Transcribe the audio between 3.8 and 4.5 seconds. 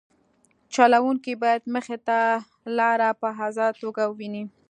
توګه وویني